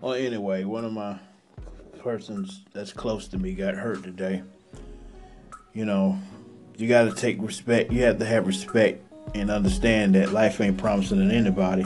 Well, 0.00 0.14
anyway, 0.14 0.62
one 0.62 0.84
of 0.84 0.92
my 0.92 1.18
persons 1.98 2.62
that's 2.72 2.92
close 2.92 3.26
to 3.28 3.36
me 3.36 3.54
got 3.54 3.74
hurt 3.74 4.04
today. 4.04 4.44
You 5.72 5.86
know, 5.86 6.16
you 6.76 6.86
got 6.86 7.04
to 7.04 7.14
take 7.14 7.42
respect. 7.42 7.90
You 7.90 8.04
have 8.04 8.20
to 8.20 8.24
have 8.24 8.46
respect 8.46 9.02
and 9.34 9.50
understand 9.50 10.14
that 10.14 10.32
life 10.32 10.60
ain't 10.60 10.78
promising 10.78 11.28
to 11.28 11.34
anybody. 11.34 11.84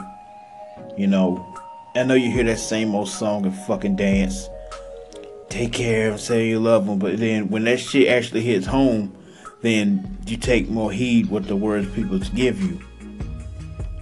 You 0.99 1.07
know, 1.07 1.59
I 1.97 2.03
know 2.03 2.13
you 2.13 2.31
hear 2.31 2.45
that 2.45 2.59
same 2.59 2.95
old 2.95 3.09
song 3.09 3.47
and 3.47 3.57
fucking 3.61 3.97
dance. 3.97 4.47
Take 5.49 5.73
care 5.73 6.09
of 6.09 6.13
them, 6.13 6.19
say 6.19 6.49
you 6.49 6.61
love 6.61 6.85
them, 6.85 6.99
but 6.99 7.17
then 7.17 7.49
when 7.49 7.65
that 7.65 7.81
shit 7.81 8.09
actually 8.09 8.43
hits 8.43 8.67
home, 8.67 9.17
then 9.63 10.19
you 10.27 10.37
take 10.37 10.69
more 10.69 10.93
heed 10.93 11.31
what 11.31 11.49
the 11.49 11.57
words 11.57 11.91
people 11.95 12.19
give 12.35 12.61
you. 12.61 12.79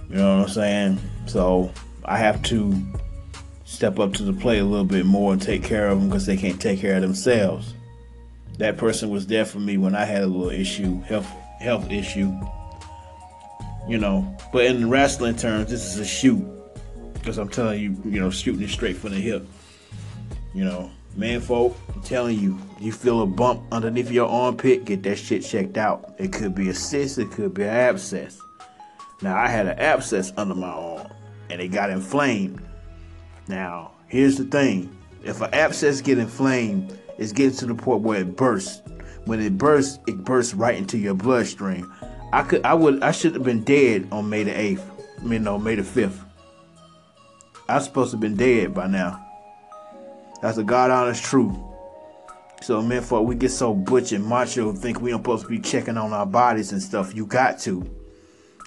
You 0.09 0.17
know 0.17 0.39
what 0.39 0.43
I'm 0.43 0.49
saying? 0.49 0.99
So 1.27 1.71
I 2.03 2.17
have 2.17 2.41
to 2.43 2.75
step 3.71 3.99
up 3.99 4.13
to 4.13 4.23
the 4.23 4.33
plate 4.33 4.59
a 4.59 4.65
little 4.65 4.85
bit 4.85 5.05
more 5.05 5.31
and 5.31 5.41
take 5.41 5.63
care 5.63 5.87
of 5.87 5.97
them 5.97 6.09
because 6.09 6.25
they 6.25 6.35
can't 6.35 6.59
take 6.59 6.81
care 6.81 6.95
of 6.95 7.01
themselves. 7.01 7.73
That 8.57 8.77
person 8.77 9.09
was 9.09 9.25
there 9.27 9.45
for 9.45 9.59
me 9.59 9.77
when 9.77 9.95
I 9.95 10.03
had 10.03 10.23
a 10.23 10.27
little 10.27 10.49
issue, 10.49 10.99
health 11.01 11.25
health 11.59 11.89
issue. 11.89 12.33
You 13.87 13.97
know, 13.97 14.37
but 14.51 14.65
in 14.65 14.89
wrestling 14.89 15.37
terms, 15.37 15.69
this 15.69 15.85
is 15.85 15.99
a 15.99 16.05
shoot 16.05 16.45
because 17.13 17.37
I'm 17.37 17.47
telling 17.47 17.81
you, 17.81 17.95
you 18.03 18.19
know, 18.19 18.29
shooting 18.29 18.61
it 18.61 18.69
straight 18.69 18.97
from 18.97 19.11
the 19.11 19.21
hip. 19.21 19.47
You 20.53 20.65
know, 20.65 20.91
man, 21.15 21.39
folk, 21.39 21.75
I'm 21.95 22.01
telling 22.01 22.37
you, 22.37 22.59
you 22.79 22.91
feel 22.91 23.21
a 23.21 23.25
bump 23.25 23.63
underneath 23.71 24.11
your 24.11 24.27
armpit, 24.27 24.83
get 24.83 25.01
that 25.03 25.17
shit 25.17 25.43
checked 25.43 25.77
out. 25.77 26.13
It 26.19 26.33
could 26.33 26.53
be 26.53 26.67
a 26.67 26.73
cyst, 26.73 27.17
it 27.17 27.31
could 27.31 27.53
be 27.53 27.63
an 27.63 27.69
abscess. 27.69 28.37
Now 29.21 29.37
I 29.37 29.47
had 29.47 29.67
an 29.67 29.79
abscess 29.79 30.33
under 30.35 30.55
my 30.55 30.67
arm, 30.67 31.07
and 31.49 31.61
it 31.61 31.69
got 31.69 31.89
inflamed. 31.89 32.61
Now, 33.51 33.91
here's 34.07 34.37
the 34.37 34.45
thing. 34.45 34.95
If 35.25 35.41
an 35.41 35.53
abscess 35.53 35.99
get 35.99 36.17
inflamed, 36.17 36.97
it's 37.17 37.33
getting 37.33 37.57
to 37.57 37.65
the 37.65 37.75
point 37.75 38.01
where 38.01 38.21
it 38.21 38.37
bursts. 38.37 38.81
When 39.25 39.41
it 39.41 39.57
bursts, 39.57 39.99
it 40.07 40.23
bursts 40.23 40.53
right 40.53 40.77
into 40.77 40.97
your 40.97 41.15
bloodstream. 41.15 41.93
I 42.31 42.43
could 42.43 42.65
I 42.65 42.73
would 42.73 43.03
I 43.03 43.11
should 43.11 43.33
have 43.33 43.43
been 43.43 43.65
dead 43.65 44.07
on 44.09 44.29
May 44.29 44.43
the 44.43 44.51
8th. 44.51 44.81
I 45.19 45.23
mean 45.25 45.43
no, 45.43 45.59
May 45.59 45.75
the 45.75 45.81
5th. 45.81 46.17
I 47.67 47.75
was 47.75 47.83
supposed 47.83 48.11
to 48.11 48.15
have 48.15 48.21
been 48.21 48.37
dead 48.37 48.73
by 48.73 48.87
now. 48.87 49.21
That's 50.41 50.57
a 50.57 50.63
God 50.63 50.89
honest 50.89 51.21
truth. 51.21 51.57
So 52.61 52.81
man, 52.81 53.01
for 53.01 53.21
we 53.21 53.35
get 53.35 53.51
so 53.51 53.73
butch 53.73 54.13
and 54.13 54.25
macho, 54.25 54.71
think 54.71 55.01
we 55.01 55.09
don't 55.09 55.19
supposed 55.19 55.43
to 55.43 55.49
be 55.49 55.59
checking 55.59 55.97
on 55.97 56.13
our 56.13 56.25
bodies 56.25 56.71
and 56.71 56.81
stuff. 56.81 57.13
You 57.13 57.25
got 57.25 57.59
to. 57.59 57.85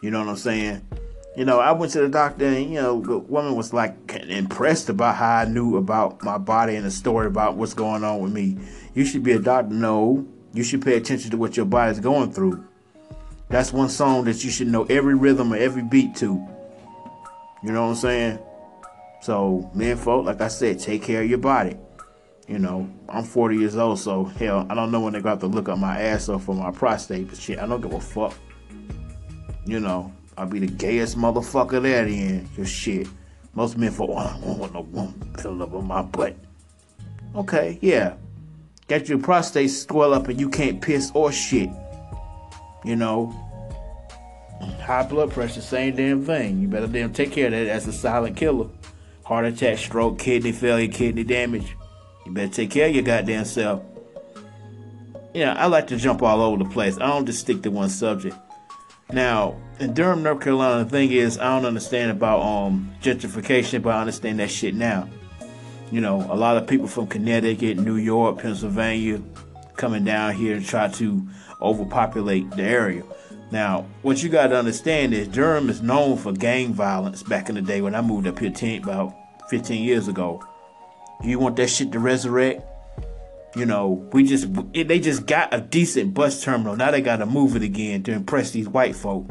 You 0.03 0.11
know 0.11 0.19
what 0.19 0.29
I'm 0.29 0.37
saying? 0.37 0.87
You 1.37 1.45
know, 1.45 1.59
I 1.59 1.73
went 1.73 1.93
to 1.93 2.01
the 2.01 2.09
doctor 2.09 2.47
and, 2.47 2.71
you 2.71 2.81
know, 2.81 3.01
the 3.01 3.19
woman 3.19 3.57
was 3.57 3.73
like 3.73 3.95
impressed 4.29 4.89
about 4.89 5.17
how 5.17 5.39
I 5.39 5.45
knew 5.47 5.77
about 5.77 6.23
my 6.23 6.39
body 6.39 6.77
and 6.77 6.85
the 6.85 6.91
story 6.91 7.27
about 7.27 7.57
what's 7.57 7.75
going 7.75 8.05
on 8.05 8.21
with 8.21 8.33
me. 8.33 8.59
You 8.95 9.05
should 9.05 9.25
be 9.25 9.33
a 9.33 9.41
doctor. 9.41 9.75
No, 9.75 10.27
you 10.53 10.63
should 10.63 10.85
pay 10.85 10.97
attention 10.97 11.33
to 11.33 11.37
what 11.37 11.57
your 11.57 11.67
body's 11.67 11.99
going 11.99 12.33
through. 12.33 12.65
That's 13.49 13.73
one 13.73 13.89
song 13.89 14.25
that 14.25 14.45
you 14.45 14.51
should 14.51 14.69
know 14.69 14.85
every 14.85 15.15
rhythm 15.15 15.53
or 15.53 15.57
every 15.57 15.83
beat 15.83 16.15
to. 16.17 16.27
You 17.63 17.73
know 17.73 17.83
what 17.83 17.91
I'm 17.91 17.97
saying? 17.97 18.39
So, 19.23 19.71
men, 19.75 19.97
folk, 19.97 20.27
like 20.27 20.41
I 20.41 20.49
said, 20.49 20.79
take 20.79 21.03
care 21.03 21.23
of 21.23 21.29
your 21.29 21.39
body. 21.39 21.77
You 22.47 22.59
know, 22.59 22.89
I'm 23.09 23.25
40 23.25 23.57
years 23.57 23.77
old, 23.77 23.99
so 23.99 24.25
hell, 24.25 24.67
I 24.69 24.75
don't 24.75 24.93
know 24.93 25.01
when 25.01 25.15
they're 25.15 25.23
to 25.23 25.29
have 25.31 25.41
to 25.41 25.47
look 25.47 25.69
up 25.69 25.79
my 25.79 25.99
ass 25.99 26.29
off 26.29 26.45
for 26.45 26.55
my 26.55 26.71
prostate, 26.71 27.29
but 27.29 27.39
shit, 27.39 27.59
I 27.59 27.67
don't 27.67 27.81
give 27.81 27.95
a 27.95 28.01
fuck. 28.01 28.35
You 29.65 29.81
know, 29.81 30.13
I'll 30.37 30.47
be 30.47 30.59
the 30.59 30.67
gayest 30.67 31.17
motherfucker 31.17 31.81
there 31.83 32.05
then. 32.05 32.49
Your 32.57 32.67
shit. 32.67 33.07
Most 33.55 33.79
men 33.79 33.93
for, 33.93 34.09
oh, 34.11 34.17
I 34.19 34.41
don't 34.41 34.59
want 34.59 34.75
no 34.75 34.81
woman 34.81 35.35
filling 35.39 35.63
up 35.63 35.73
on 35.73 35.87
my 35.87 36.03
butt. 36.03 36.37
Okay, 37.37 37.79
yeah. 37.81 38.15
Got 38.89 39.09
your 39.09 39.19
prostate 39.19 39.71
swell 39.71 40.13
up 40.13 40.29
and 40.29 40.39
you 40.39 40.49
can't 40.49 40.81
piss 40.81 41.11
or 41.15 41.33
shit. 41.33 41.71
You 42.85 42.97
know. 42.97 43.35
High 44.83 45.05
blood 45.05 45.31
pressure, 45.31 45.61
same 45.61 45.97
damn 45.97 46.25
thing. 46.25 46.61
You 46.61 46.69
better 46.69 46.87
damn 46.87 47.13
take 47.13 47.33
care 47.33 47.47
of 47.47 47.53
that. 47.53 47.65
That's 47.65 47.87
a 47.87 47.93
silent 47.93 48.37
killer. 48.37 48.69
Heart 49.25 49.47
attack, 49.47 49.79
stroke, 49.79 50.19
kidney 50.19 50.53
failure, 50.53 50.91
kidney 50.91 51.25
damage. 51.25 51.77
You 52.27 52.33
better 52.33 52.53
take 52.53 52.71
care 52.71 52.89
of 52.89 52.95
your 52.95 53.05
goddamn 53.05 53.45
self. 53.47 53.83
Yeah, 55.33 55.55
I 55.55 55.67
like 55.67 55.89
to 55.89 55.97
jump 55.97 56.23
all 56.23 56.41
over 56.43 56.63
the 56.63 56.71
place. 56.71 56.97
I 56.97 57.07
don't 57.07 57.27
just 57.27 57.41
stick 57.41 57.63
to 57.63 57.71
one 57.71 57.89
subject. 57.89 58.37
Now, 59.13 59.57
in 59.79 59.93
Durham, 59.93 60.23
North 60.23 60.41
Carolina, 60.41 60.85
the 60.85 60.91
thing 60.91 61.13
is, 61.13 61.39
I 61.39 61.55
don't 61.55 61.67
understand 61.67 62.11
about 62.11 62.41
um, 62.41 62.93
gentrification, 63.03 63.83
but 63.83 63.95
I 63.95 64.01
understand 64.01 64.41
that 64.41 64.51
shit 64.51 64.75
now. 64.75 65.09
You 65.91 66.01
know, 66.01 66.27
a 66.31 66.35
lot 66.35 66.57
of 66.57 66.67
people 66.67 66.89
from 66.89 67.07
Connecticut, 67.07 67.79
New 67.79 67.97
York, 67.97 68.39
Pennsylvania 68.39 69.21
coming 69.77 70.05
down 70.05 70.35
here 70.35 70.59
to 70.59 70.65
try 70.65 70.89
to 70.89 71.29
overpopulate 71.61 72.51
the 72.53 72.63
area. 72.63 73.03
Now, 73.51 73.87
what 74.03 74.23
you 74.23 74.29
got 74.29 74.49
to 74.49 74.57
understand 74.57 75.15
is 75.15 75.29
Durham 75.29 75.69
is 75.69 75.83
known 75.83 76.17
for 76.17 76.33
gang 76.33 76.73
violence 76.73 77.23
back 77.23 77.49
in 77.49 77.55
the 77.55 77.63
day 77.63 77.81
when 77.81 77.95
I 77.95 78.01
moved 78.01 78.27
up 78.27 78.39
here 78.39 78.51
10, 78.51 78.83
about 78.83 79.15
15 79.51 79.83
years 79.85 80.09
ago. 80.09 80.43
You 81.23 81.39
want 81.39 81.57
that 81.57 81.69
shit 81.69 81.93
to 81.93 81.99
resurrect? 81.99 82.63
You 83.57 83.67
know, 83.67 84.09
we 84.13 84.25
just 84.25 84.49
they 84.73 84.99
just 84.99 85.27
got 85.27 85.55
a 85.55 85.61
decent 85.61 86.13
bus 86.13 86.43
terminal. 86.43 86.75
Now 86.75 86.91
they 86.91 87.01
got 87.01 87.17
to 87.17 87.27
move 87.27 87.55
it 87.55 87.63
again 87.63 88.03
to 88.05 88.13
impress 88.13 88.51
these 88.51 88.69
white 88.69 88.97
folk, 88.97 89.29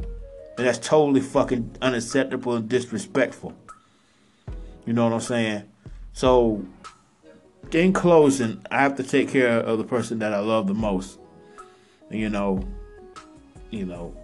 and 0.57 0.65
that's 0.65 0.79
totally 0.79 1.19
fucking 1.19 1.75
unacceptable 1.81 2.55
and 2.55 2.69
disrespectful. 2.69 3.53
You 4.85 4.93
know 4.93 5.03
what 5.03 5.13
I'm 5.13 5.19
saying? 5.19 5.63
So, 6.13 6.65
in 7.71 7.91
closing, 7.91 8.65
I 8.71 8.81
have 8.81 8.95
to 8.97 9.03
take 9.03 9.29
care 9.29 9.59
of 9.59 9.77
the 9.77 9.83
person 9.83 10.19
that 10.19 10.33
I 10.33 10.39
love 10.39 10.67
the 10.67 10.73
most. 10.73 11.19
You 12.09 12.29
know, 12.29 12.65
you 13.71 13.85
know, 13.85 14.15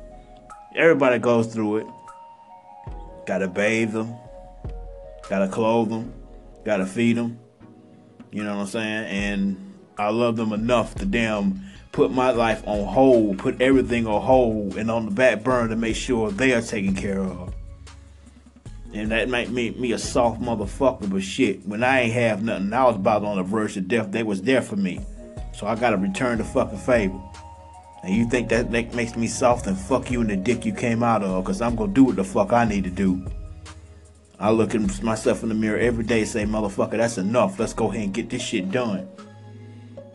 everybody 0.76 1.20
goes 1.20 1.48
through 1.48 1.78
it. 1.78 1.88
Got 3.26 3.40
to 3.40 3.48
bathe 3.48 3.92
them. 3.92 4.16
Got 5.30 5.40
to 5.40 5.48
clothe 5.50 5.90
them. 5.90 6.14
Got 6.64 6.78
to 6.78 6.86
feed 6.86 7.18
them. 7.18 7.40
You 8.32 8.44
know 8.44 8.56
what 8.56 8.62
I'm 8.62 8.68
saying? 8.68 9.06
And 9.06 9.69
I 10.00 10.10
love 10.12 10.38
them 10.38 10.54
enough 10.54 10.96
to 10.96 11.06
damn 11.06 11.62
put 11.92 12.12
my 12.12 12.32
life 12.32 12.66
on 12.66 12.86
hold, 12.86 13.38
put 13.38 13.62
everything 13.62 14.08
on 14.08 14.22
hold 14.22 14.78
and 14.78 14.90
on 14.90 15.06
the 15.06 15.12
back 15.12 15.44
burner 15.44 15.68
to 15.68 15.76
make 15.76 15.98
sure 15.98 16.32
they 16.32 16.54
are 16.54 16.62
taken 16.62 16.96
care 16.96 17.20
of. 17.20 17.54
And 18.94 19.12
that 19.12 19.28
might 19.28 19.50
make 19.50 19.78
me 19.78 19.92
a 19.92 20.00
soft 20.00 20.42
motherfucker, 20.42 21.10
but 21.12 21.22
shit, 21.22 21.68
when 21.68 21.84
I 21.84 22.02
ain't 22.02 22.14
have 22.14 22.42
nothing, 22.42 22.72
I 22.72 22.86
was 22.86 22.96
about 22.96 23.26
on 23.26 23.38
the 23.38 23.44
verge 23.44 23.76
of 23.76 23.90
death. 23.90 24.12
They 24.12 24.24
was 24.24 24.42
there 24.42 24.62
for 24.62 24.78
me. 24.78 25.02
So 25.54 25.68
I 25.68 25.76
gotta 25.76 25.98
return 25.98 26.38
the 26.38 26.46
fucking 26.46 26.78
favor. 26.78 27.20
And 28.02 28.16
you 28.16 28.30
think 28.30 28.48
that, 28.50 28.72
makes 28.72 29.18
me 29.18 29.28
soft 29.28 29.68
and 29.68 29.78
fuck 29.78 30.10
you 30.10 30.22
in 30.22 30.28
the 30.28 30.38
dick 30.38 30.66
you 30.66 30.74
came 30.74 31.04
out 31.04 31.24
of, 31.24 31.44
cause 31.44 31.62
I'm 31.62 31.76
gonna 31.76 31.92
do 31.92 32.06
what 32.06 32.16
the 32.16 32.24
fuck 32.24 32.54
I 32.54 32.64
need 32.64 32.86
to 32.86 32.90
do. 32.90 33.26
I 34.40 34.52
look 34.52 34.74
at 34.74 35.04
myself 35.04 35.44
in 35.44 35.50
the 35.50 35.56
mirror 35.56 35.78
every 35.78 36.06
day 36.06 36.22
and 36.22 36.30
say, 36.30 36.46
motherfucker, 36.46 36.92
that's 36.92 37.18
enough. 37.18 37.60
Let's 37.60 37.74
go 37.74 37.92
ahead 37.92 38.06
and 38.06 38.14
get 38.14 38.30
this 38.30 38.42
shit 38.42 38.72
done. 38.72 39.06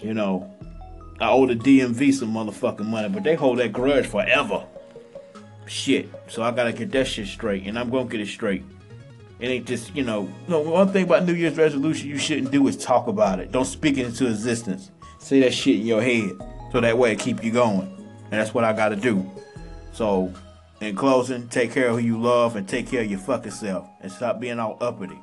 You 0.04 0.12
know, 0.12 0.54
I 1.18 1.30
owe 1.30 1.46
the 1.46 1.54
DMV 1.54 2.12
some 2.12 2.34
motherfucking 2.34 2.84
money, 2.84 3.08
but 3.08 3.22
they 3.22 3.34
hold 3.34 3.58
that 3.58 3.72
grudge 3.72 4.06
forever. 4.06 4.66
Shit. 5.66 6.10
So 6.28 6.42
I 6.42 6.50
gotta 6.50 6.74
get 6.74 6.90
that 6.92 7.06
shit 7.06 7.26
straight, 7.26 7.66
and 7.66 7.78
I'm 7.78 7.88
gonna 7.88 8.08
get 8.08 8.20
it 8.20 8.28
straight. 8.28 8.64
It 9.40 9.46
ain't 9.46 9.66
just, 9.66 9.96
you 9.96 10.04
know, 10.04 10.28
no, 10.46 10.60
one 10.60 10.88
thing 10.88 11.04
about 11.04 11.24
New 11.24 11.32
Year's 11.32 11.56
resolution 11.56 12.10
you 12.10 12.18
shouldn't 12.18 12.50
do 12.50 12.68
is 12.68 12.76
talk 12.76 13.06
about 13.06 13.40
it. 13.40 13.50
Don't 13.50 13.64
speak 13.64 13.96
it 13.96 14.04
into 14.04 14.28
existence. 14.28 14.90
Say 15.18 15.40
that 15.40 15.54
shit 15.54 15.80
in 15.80 15.86
your 15.86 16.02
head. 16.02 16.32
So 16.70 16.80
that 16.80 16.98
way 16.98 17.12
it 17.12 17.18
keep 17.18 17.42
you 17.42 17.50
going. 17.50 17.90
And 18.24 18.32
that's 18.32 18.52
what 18.52 18.64
I 18.64 18.74
gotta 18.74 18.96
do. 18.96 19.24
So, 19.94 20.34
in 20.82 20.96
closing, 20.96 21.48
take 21.48 21.72
care 21.72 21.88
of 21.88 21.98
who 21.98 22.04
you 22.04 22.20
love 22.20 22.56
and 22.56 22.68
take 22.68 22.88
care 22.88 23.00
of 23.00 23.10
your 23.10 23.20
fucking 23.20 23.52
self. 23.52 23.88
And 24.02 24.12
stop 24.12 24.38
being 24.38 24.58
all 24.58 24.76
uppity. 24.82 25.18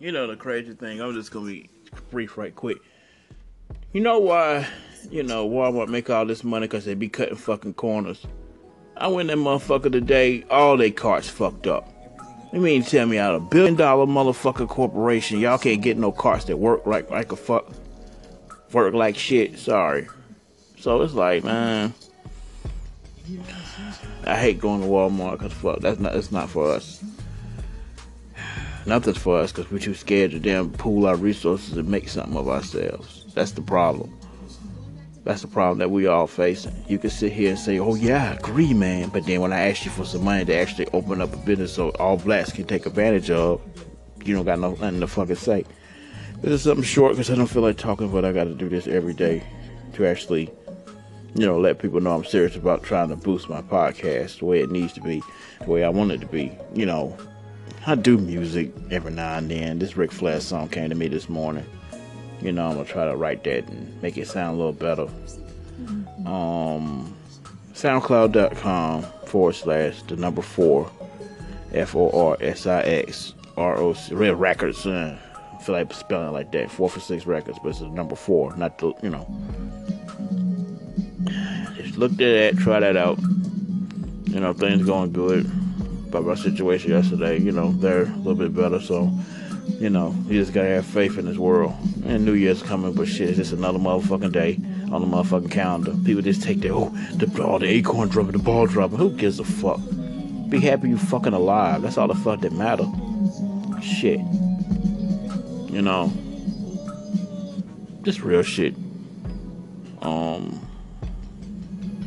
You 0.00 0.12
know 0.12 0.28
the 0.28 0.36
crazy 0.36 0.74
thing. 0.74 1.00
I'm 1.00 1.12
just 1.12 1.32
gonna 1.32 1.46
be 1.46 1.68
brief, 2.12 2.38
right 2.38 2.54
quick. 2.54 2.78
You 3.92 4.00
know 4.00 4.20
why? 4.20 4.68
You 5.10 5.24
know 5.24 5.48
Walmart 5.48 5.88
make 5.88 6.08
all 6.08 6.24
this 6.24 6.44
money 6.44 6.68
because 6.68 6.84
they 6.84 6.94
be 6.94 7.08
cutting 7.08 7.34
fucking 7.34 7.74
corners. 7.74 8.24
I 8.96 9.08
went 9.08 9.28
that 9.28 9.38
motherfucker 9.38 9.90
today. 9.90 10.44
All 10.50 10.76
they 10.76 10.92
carts 10.92 11.28
fucked 11.28 11.66
up. 11.66 11.92
You 12.52 12.60
mean 12.60 12.84
tell 12.84 13.06
me 13.06 13.18
out 13.18 13.34
a 13.34 13.40
billion 13.40 13.74
dollar 13.74 14.06
motherfucker 14.06 14.68
corporation, 14.68 15.40
y'all 15.40 15.58
can't 15.58 15.82
get 15.82 15.96
no 15.98 16.12
carts 16.12 16.44
that 16.44 16.58
work 16.58 16.86
like 16.86 17.10
like 17.10 17.32
a 17.32 17.36
fuck, 17.36 17.68
work 18.72 18.94
like 18.94 19.16
shit. 19.16 19.58
Sorry. 19.58 20.06
So 20.78 21.02
it's 21.02 21.14
like, 21.14 21.42
man, 21.42 21.92
I 24.24 24.36
hate 24.36 24.60
going 24.60 24.80
to 24.80 24.86
Walmart 24.86 25.38
because 25.38 25.52
fuck, 25.54 25.80
that's 25.80 25.98
not 25.98 26.14
it's 26.14 26.30
not 26.30 26.48
for 26.48 26.70
us. 26.70 27.02
Nothing's 28.88 29.18
for 29.18 29.38
us 29.38 29.52
because 29.52 29.70
we're 29.70 29.80
too 29.80 29.92
scared 29.92 30.30
to 30.30 30.40
damn 30.40 30.70
pool 30.70 31.06
our 31.06 31.14
resources 31.14 31.76
and 31.76 31.86
make 31.86 32.08
something 32.08 32.38
of 32.38 32.48
ourselves. 32.48 33.26
That's 33.34 33.52
the 33.52 33.60
problem. 33.60 34.18
That's 35.24 35.42
the 35.42 35.48
problem 35.48 35.76
that 35.80 35.90
we 35.90 36.06
all 36.06 36.26
face. 36.26 36.66
You 36.88 36.96
can 36.96 37.10
sit 37.10 37.32
here 37.32 37.50
and 37.50 37.58
say, 37.58 37.78
"Oh 37.78 37.96
yeah, 37.96 38.30
I 38.30 38.36
agree, 38.36 38.72
man," 38.72 39.10
but 39.10 39.26
then 39.26 39.42
when 39.42 39.52
I 39.52 39.68
ask 39.68 39.84
you 39.84 39.90
for 39.90 40.06
some 40.06 40.24
money 40.24 40.46
to 40.46 40.54
actually 40.54 40.86
open 40.94 41.20
up 41.20 41.34
a 41.34 41.36
business 41.36 41.74
so 41.74 41.90
all 42.00 42.16
blacks 42.16 42.50
can 42.50 42.64
take 42.64 42.86
advantage 42.86 43.30
of, 43.30 43.60
you 44.24 44.34
don't 44.34 44.46
got 44.46 44.58
no, 44.58 44.70
nothing 44.70 45.00
to 45.00 45.06
fucking 45.06 45.36
say. 45.36 45.66
This 46.40 46.52
is 46.52 46.62
something 46.62 46.82
short 46.82 47.12
because 47.12 47.30
I 47.30 47.34
don't 47.34 47.46
feel 47.46 47.60
like 47.60 47.76
talking, 47.76 48.10
but 48.10 48.24
I 48.24 48.32
got 48.32 48.44
to 48.44 48.54
do 48.54 48.70
this 48.70 48.86
every 48.86 49.12
day 49.12 49.42
to 49.92 50.06
actually, 50.06 50.50
you 51.34 51.44
know, 51.44 51.60
let 51.60 51.78
people 51.78 52.00
know 52.00 52.14
I'm 52.14 52.24
serious 52.24 52.56
about 52.56 52.84
trying 52.84 53.10
to 53.10 53.16
boost 53.16 53.50
my 53.50 53.60
podcast 53.60 54.38
the 54.38 54.46
way 54.46 54.60
it 54.60 54.70
needs 54.70 54.94
to 54.94 55.02
be, 55.02 55.22
the 55.60 55.70
way 55.70 55.84
I 55.84 55.90
want 55.90 56.12
it 56.12 56.22
to 56.22 56.26
be. 56.26 56.56
You 56.74 56.86
know, 56.86 57.14
I 57.86 57.94
do 57.94 58.18
music 58.18 58.72
every 58.90 59.12
now 59.12 59.38
and 59.38 59.50
then. 59.50 59.78
This 59.78 59.96
Ric 59.96 60.12
Flair 60.12 60.40
song 60.40 60.68
came 60.68 60.90
to 60.90 60.94
me 60.94 61.08
this 61.08 61.28
morning 61.28 61.64
you 62.40 62.52
know, 62.52 62.68
I'm 62.68 62.74
gonna 62.74 62.84
try 62.84 63.04
to 63.06 63.16
write 63.16 63.44
that 63.44 63.68
and 63.68 64.02
make 64.02 64.16
it 64.16 64.28
sound 64.28 64.54
a 64.54 64.58
little 64.58 64.72
better. 64.72 65.08
Um, 66.26 67.14
SoundCloud.com 67.74 69.02
forward 69.26 69.54
slash 69.54 70.02
the 70.02 70.16
number 70.16 70.42
four 70.42 70.90
F 71.72 71.94
O 71.94 72.10
R 72.10 72.36
S 72.40 72.66
I 72.66 72.80
X 72.82 73.34
R 73.56 73.76
O 73.76 73.92
C 73.92 74.14
Red 74.14 74.38
Records. 74.38 74.86
Uh, 74.86 75.18
I 75.52 75.62
feel 75.62 75.74
like 75.74 75.92
spelling 75.92 76.28
it 76.28 76.32
like 76.32 76.52
that. 76.52 76.70
Four 76.70 76.88
for 76.88 77.00
six 77.00 77.26
records, 77.26 77.58
but 77.62 77.70
it's 77.70 77.80
the 77.80 77.88
number 77.88 78.16
four, 78.16 78.54
not 78.56 78.78
the 78.78 78.92
you 79.02 79.10
know. 79.10 79.26
Just 81.76 81.98
look 81.98 82.12
at 82.12 82.18
that, 82.18 82.56
try 82.58 82.80
that 82.80 82.96
out. 82.96 83.18
You 84.26 84.40
know, 84.40 84.52
things 84.52 84.84
going 84.84 85.12
good. 85.12 85.50
About 86.08 86.24
my 86.24 86.34
situation 86.34 86.90
yesterday, 86.90 87.38
you 87.38 87.52
know, 87.52 87.72
they're 87.72 88.04
a 88.04 88.16
little 88.16 88.34
bit 88.34 88.54
better, 88.54 88.80
so 88.80 89.12
you 89.78 89.90
know, 89.90 90.14
you 90.26 90.40
just 90.40 90.52
gotta 90.52 90.68
have 90.68 90.86
faith 90.86 91.18
in 91.18 91.26
this 91.26 91.36
world. 91.36 91.74
And 92.04 92.24
New 92.24 92.32
Year's 92.32 92.62
coming, 92.62 92.94
but 92.94 93.06
shit, 93.06 93.28
it's 93.28 93.38
just 93.38 93.52
another 93.52 93.78
motherfucking 93.78 94.32
day 94.32 94.58
on 94.90 95.02
the 95.02 95.06
motherfucking 95.06 95.50
calendar. 95.50 95.92
People 96.04 96.22
just 96.22 96.42
take 96.42 96.60
their, 96.60 96.72
oh, 96.72 96.88
the, 97.14 97.42
all 97.42 97.58
the 97.58 97.66
acorn 97.66 98.08
dropping, 98.08 98.32
the 98.32 98.38
ball 98.38 98.66
dropping. 98.66 98.98
Who 98.98 99.10
gives 99.10 99.38
a 99.38 99.44
fuck? 99.44 99.80
Be 100.48 100.58
happy 100.60 100.88
you 100.88 100.98
fucking 100.98 101.34
alive. 101.34 101.82
That's 101.82 101.98
all 101.98 102.08
the 102.08 102.14
fuck 102.14 102.40
that 102.40 102.52
matter. 102.52 102.86
Shit. 103.82 104.18
You 105.70 105.82
know, 105.82 106.12
just 108.02 108.22
real 108.22 108.42
shit. 108.42 108.74
Um, 110.00 110.66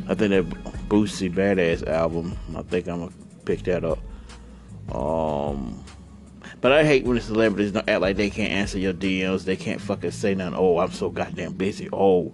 I 0.08 0.14
think 0.14 0.30
that 0.30 0.44
Boosie 0.88 1.32
Badass 1.32 1.86
album, 1.86 2.36
I 2.56 2.62
think 2.62 2.88
I'm 2.88 2.98
gonna 2.98 3.12
pick 3.44 3.62
that 3.64 3.84
up. 3.84 3.98
Um, 4.94 5.82
but 6.60 6.72
I 6.72 6.84
hate 6.84 7.04
when 7.04 7.16
the 7.16 7.22
celebrities 7.22 7.72
don't 7.72 7.88
act 7.88 8.00
like 8.00 8.16
they 8.16 8.30
can't 8.30 8.52
answer 8.52 8.78
your 8.78 8.92
DMs. 8.92 9.44
They 9.44 9.56
can't 9.56 9.80
fucking 9.80 10.10
say 10.12 10.34
nothing. 10.34 10.54
Oh, 10.56 10.78
I'm 10.78 10.92
so 10.92 11.10
goddamn 11.10 11.54
busy. 11.54 11.88
Oh, 11.92 12.32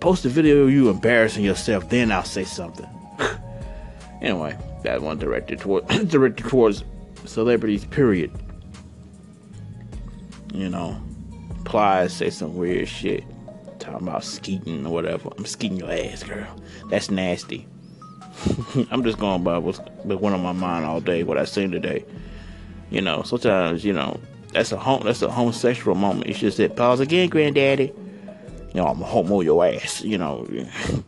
post 0.00 0.24
a 0.24 0.28
video 0.28 0.64
of 0.64 0.70
you 0.70 0.88
embarrassing 0.88 1.44
yourself, 1.44 1.88
then 1.88 2.10
I'll 2.10 2.24
say 2.24 2.44
something. 2.44 2.88
anyway, 4.22 4.56
that 4.82 5.02
one 5.02 5.18
directed 5.18 5.60
toward 5.60 5.86
directed 6.08 6.48
towards 6.48 6.84
celebrities. 7.26 7.84
Period. 7.84 8.32
You 10.52 10.68
know, 10.68 11.00
Plies 11.64 12.12
say 12.12 12.30
some 12.30 12.56
weird 12.56 12.88
shit, 12.88 13.22
talking 13.78 14.08
about 14.08 14.24
skeeting 14.24 14.84
or 14.84 14.92
whatever. 14.92 15.30
I'm 15.38 15.46
skeeting 15.46 15.78
your 15.78 15.92
ass, 15.92 16.24
girl. 16.24 16.48
That's 16.88 17.10
nasty. 17.10 17.68
I'm 18.90 19.02
just 19.02 19.18
going 19.18 19.42
by 19.42 19.58
what's 19.58 19.80
been 20.06 20.22
on 20.24 20.42
my 20.42 20.52
mind 20.52 20.84
all 20.84 21.00
day, 21.00 21.22
what 21.22 21.38
I 21.38 21.44
seen 21.44 21.70
today. 21.70 22.04
You 22.90 23.00
know, 23.00 23.22
sometimes 23.22 23.84
you 23.84 23.92
know 23.92 24.18
that's 24.52 24.72
a 24.72 24.76
home 24.76 25.02
that's 25.04 25.22
a 25.22 25.30
homosexual 25.30 25.94
moment. 25.94 26.26
You 26.26 26.34
should 26.34 26.54
say, 26.54 26.68
"Pause 26.68 27.00
again, 27.00 27.28
granddaddy." 27.28 27.92
You 28.72 28.80
know, 28.80 28.86
I'm 28.86 29.02
a 29.02 29.04
homo 29.04 29.40
your 29.40 29.64
ass. 29.64 30.02
You 30.02 30.18
know, 30.18 30.46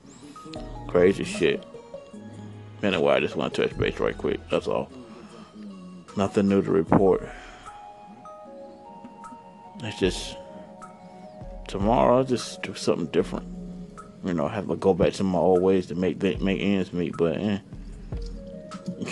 crazy 0.89 1.25
shit. 1.25 1.65
Anyway, 2.83 3.13
I 3.13 3.21
just 3.21 3.37
want 3.37 3.55
to 3.55 3.67
touch 3.67 3.79
base 3.79 3.99
right 4.01 4.17
quick. 4.17 4.41
That's 4.51 4.67
all. 4.67 4.91
Nothing 6.17 6.49
new 6.49 6.63
to 6.63 6.71
report. 6.71 7.27
It's 9.83 9.99
just 9.99 10.37
tomorrow. 11.69 12.19
I'll 12.19 12.25
just 12.25 12.63
do 12.63 12.75
something 12.75 13.07
different. 13.07 13.52
You 14.25 14.35
know, 14.35 14.49
have 14.49 14.69
to 14.69 14.77
go 14.77 14.95
back 14.95 15.15
to 15.15 15.25
my 15.25 15.39
old 15.39 15.63
ways 15.63 15.87
to 15.87 15.95
make 15.95 16.23
make 16.23 16.61
ends 16.61 16.93
meet. 16.93 17.17
But 17.17 17.39
eh 17.39 17.59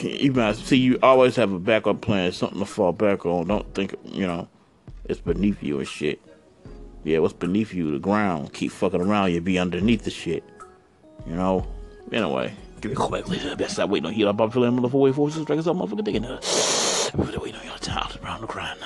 you 0.03 0.55
see 0.55 0.77
you 0.77 0.99
always 1.03 1.37
have 1.37 1.53
a 1.53 1.59
backup 1.59 2.01
plan, 2.01 2.33
something 2.33 2.59
to 2.59 2.67
fall 2.67 2.93
back 2.93 3.27
on. 3.27 3.47
Don't 3.47 3.75
think 3.75 3.95
you 4.05 4.27
know 4.27 4.49
it's 5.05 5.21
beneath 5.21 5.63
you 5.63 5.79
and 5.79 5.89
shit. 5.89 6.21
Yeah, 7.05 7.19
what's 7.19 7.33
beneath 7.33 7.73
you? 7.73 7.91
The 7.93 7.99
ground. 7.99 8.53
Keep 8.53 8.73
fucking 8.73 9.01
around, 9.01 9.33
You'll 9.33 9.43
be 9.43 9.59
underneath 9.59 10.05
the 10.05 10.11
shit. 10.11 10.45
You 11.27 11.35
know. 11.35 11.67
Anyway, 12.13 12.53
give 12.81 12.91
me 12.91 12.95
a 12.95 12.97
call 12.97 13.11
back 13.11 13.29
later. 13.29 13.55
Best 13.57 13.79
I 13.79 13.85
wait 13.85 14.05
on 14.05 14.15
you. 14.15 14.29
I'm 14.29 14.51
feeling 14.51 14.73
motherfucker 14.73 15.01
wait 15.01 15.15
for 15.15 15.29
just 15.31 15.45
drag 15.45 15.59
us 15.59 15.67
up, 15.67 15.77
motherfucker 15.77 16.05
digging. 16.05 16.23
Waiting 17.43 17.57
on 17.57 17.67
your 17.67 17.79
time 17.79 18.09
around 18.23 18.43
the 18.43 18.47
grind. 18.47 18.79